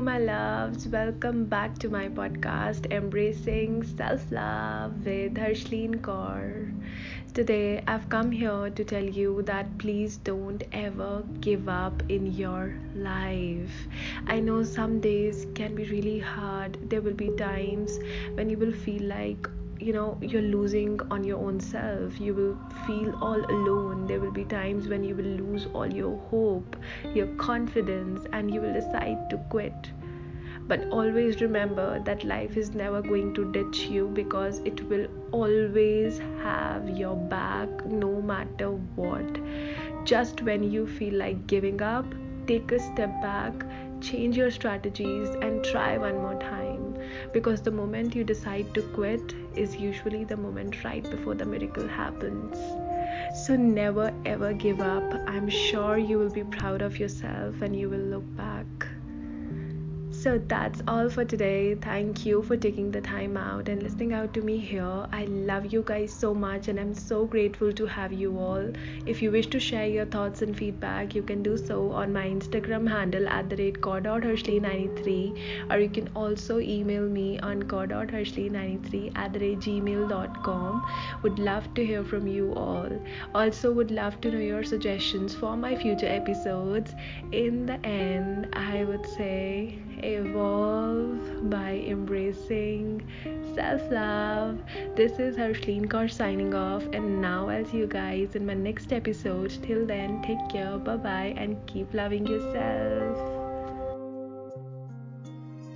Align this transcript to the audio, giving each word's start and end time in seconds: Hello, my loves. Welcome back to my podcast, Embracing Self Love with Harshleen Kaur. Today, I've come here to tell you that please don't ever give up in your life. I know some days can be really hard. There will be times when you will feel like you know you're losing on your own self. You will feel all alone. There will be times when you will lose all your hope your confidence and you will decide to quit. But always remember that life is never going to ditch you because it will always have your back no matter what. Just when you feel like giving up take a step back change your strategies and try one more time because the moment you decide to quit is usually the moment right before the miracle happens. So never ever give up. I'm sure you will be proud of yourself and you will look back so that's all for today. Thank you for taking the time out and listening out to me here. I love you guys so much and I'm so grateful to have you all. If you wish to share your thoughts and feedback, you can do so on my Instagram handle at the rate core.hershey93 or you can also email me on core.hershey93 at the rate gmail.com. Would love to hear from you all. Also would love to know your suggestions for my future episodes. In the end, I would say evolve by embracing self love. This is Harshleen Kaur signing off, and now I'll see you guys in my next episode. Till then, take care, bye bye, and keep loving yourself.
Hello, 0.00 0.12
my 0.12 0.18
loves. 0.18 0.88
Welcome 0.88 1.44
back 1.44 1.78
to 1.80 1.90
my 1.90 2.08
podcast, 2.08 2.90
Embracing 2.90 3.82
Self 3.82 4.22
Love 4.32 5.04
with 5.04 5.34
Harshleen 5.34 6.00
Kaur. 6.00 6.72
Today, 7.34 7.84
I've 7.86 8.08
come 8.08 8.30
here 8.30 8.70
to 8.70 8.82
tell 8.82 9.04
you 9.04 9.42
that 9.42 9.76
please 9.76 10.16
don't 10.16 10.62
ever 10.72 11.22
give 11.42 11.68
up 11.68 12.02
in 12.08 12.32
your 12.32 12.74
life. 12.94 13.76
I 14.26 14.40
know 14.40 14.62
some 14.62 15.00
days 15.02 15.46
can 15.54 15.74
be 15.74 15.84
really 15.84 16.18
hard. 16.18 16.78
There 16.88 17.02
will 17.02 17.20
be 17.26 17.28
times 17.36 17.98
when 18.32 18.48
you 18.48 18.56
will 18.56 18.72
feel 18.72 19.02
like 19.02 19.50
you 19.80 19.92
know 19.92 20.18
you're 20.20 20.42
losing 20.42 21.00
on 21.10 21.24
your 21.24 21.38
own 21.38 21.58
self. 21.58 22.20
You 22.20 22.34
will 22.34 22.58
feel 22.86 23.16
all 23.20 23.40
alone. 23.56 24.06
There 24.06 24.20
will 24.20 24.32
be 24.32 24.44
times 24.44 24.88
when 24.88 25.02
you 25.02 25.14
will 25.14 25.32
lose 25.44 25.66
all 25.72 25.92
your 26.00 26.18
hope 26.30 26.76
your 27.14 27.28
confidence 27.36 28.26
and 28.32 28.52
you 28.52 28.60
will 28.60 28.74
decide 28.74 29.30
to 29.30 29.38
quit. 29.48 29.90
But 30.68 30.86
always 30.90 31.40
remember 31.40 31.98
that 32.04 32.22
life 32.24 32.56
is 32.56 32.74
never 32.74 33.02
going 33.02 33.34
to 33.34 33.50
ditch 33.52 33.78
you 33.94 34.06
because 34.08 34.58
it 34.60 34.88
will 34.88 35.08
always 35.32 36.18
have 36.42 36.88
your 36.88 37.16
back 37.16 37.86
no 37.86 38.20
matter 38.22 38.70
what. 38.94 39.40
Just 40.04 40.42
when 40.42 40.62
you 40.70 40.86
feel 40.86 41.14
like 41.14 41.46
giving 41.46 41.82
up 41.82 42.06
take 42.46 42.72
a 42.72 42.78
step 42.80 43.10
back 43.22 43.52
change 44.00 44.36
your 44.36 44.50
strategies 44.50 45.28
and 45.42 45.62
try 45.62 45.96
one 45.98 46.16
more 46.16 46.38
time 46.40 46.59
because 47.32 47.62
the 47.62 47.70
moment 47.70 48.14
you 48.14 48.24
decide 48.24 48.74
to 48.74 48.82
quit 48.94 49.34
is 49.54 49.76
usually 49.76 50.24
the 50.24 50.36
moment 50.36 50.84
right 50.84 51.08
before 51.10 51.34
the 51.34 51.44
miracle 51.44 51.88
happens. 51.88 52.56
So 53.46 53.56
never 53.56 54.12
ever 54.24 54.52
give 54.52 54.80
up. 54.80 55.14
I'm 55.26 55.48
sure 55.48 55.98
you 55.98 56.18
will 56.18 56.30
be 56.30 56.44
proud 56.44 56.82
of 56.82 56.98
yourself 56.98 57.62
and 57.62 57.74
you 57.74 57.88
will 57.88 58.06
look 58.14 58.36
back 58.36 58.89
so 60.22 60.38
that's 60.48 60.82
all 60.86 61.08
for 61.08 61.24
today. 61.24 61.74
Thank 61.76 62.26
you 62.26 62.42
for 62.42 62.54
taking 62.54 62.90
the 62.90 63.00
time 63.00 63.38
out 63.38 63.70
and 63.70 63.82
listening 63.82 64.12
out 64.12 64.34
to 64.34 64.42
me 64.42 64.58
here. 64.58 65.06
I 65.12 65.24
love 65.24 65.72
you 65.72 65.82
guys 65.82 66.12
so 66.12 66.34
much 66.34 66.68
and 66.68 66.78
I'm 66.78 66.92
so 66.94 67.24
grateful 67.24 67.72
to 67.72 67.86
have 67.86 68.12
you 68.12 68.38
all. 68.38 68.70
If 69.06 69.22
you 69.22 69.30
wish 69.30 69.46
to 69.46 69.58
share 69.58 69.86
your 69.86 70.04
thoughts 70.04 70.42
and 70.42 70.54
feedback, 70.54 71.14
you 71.14 71.22
can 71.22 71.42
do 71.42 71.56
so 71.56 71.90
on 71.92 72.12
my 72.12 72.26
Instagram 72.26 72.86
handle 72.86 73.26
at 73.28 73.48
the 73.48 73.56
rate 73.56 73.80
core.hershey93 73.80 75.70
or 75.70 75.78
you 75.78 75.88
can 75.88 76.10
also 76.14 76.58
email 76.58 77.08
me 77.08 77.38
on 77.38 77.62
core.hershey93 77.62 79.16
at 79.16 79.32
the 79.32 79.38
rate 79.40 79.60
gmail.com. 79.60 80.86
Would 81.22 81.38
love 81.38 81.72
to 81.74 81.86
hear 81.86 82.04
from 82.04 82.26
you 82.26 82.52
all. 82.52 82.90
Also 83.34 83.72
would 83.72 83.90
love 83.90 84.20
to 84.20 84.30
know 84.30 84.38
your 84.38 84.64
suggestions 84.64 85.34
for 85.34 85.56
my 85.56 85.74
future 85.74 86.08
episodes. 86.08 86.94
In 87.32 87.64
the 87.64 87.80
end, 87.86 88.48
I 88.52 88.84
would 88.84 89.06
say 89.06 89.78
evolve 90.02 91.50
by 91.50 91.82
embracing 91.86 93.02
self 93.54 93.82
love. 93.90 94.58
This 94.96 95.18
is 95.18 95.36
Harshleen 95.36 95.86
Kaur 95.86 96.10
signing 96.10 96.54
off, 96.54 96.84
and 96.92 97.20
now 97.20 97.48
I'll 97.48 97.64
see 97.64 97.78
you 97.78 97.86
guys 97.86 98.34
in 98.34 98.46
my 98.46 98.54
next 98.54 98.92
episode. 98.92 99.50
Till 99.62 99.86
then, 99.86 100.22
take 100.22 100.48
care, 100.48 100.78
bye 100.78 100.96
bye, 100.96 101.34
and 101.36 101.56
keep 101.66 101.92
loving 101.94 102.26
yourself. 102.26 103.39